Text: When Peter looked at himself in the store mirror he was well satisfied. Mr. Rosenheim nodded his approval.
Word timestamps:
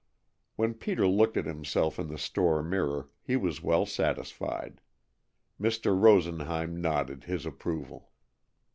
When 0.55 0.73
Peter 0.73 1.07
looked 1.07 1.37
at 1.37 1.45
himself 1.45 1.99
in 1.99 2.07
the 2.07 2.17
store 2.17 2.63
mirror 2.63 3.09
he 3.21 3.35
was 3.35 3.61
well 3.61 3.85
satisfied. 3.85 4.81
Mr. 5.61 5.95
Rosenheim 5.95 6.81
nodded 6.81 7.25
his 7.25 7.45
approval. 7.45 8.09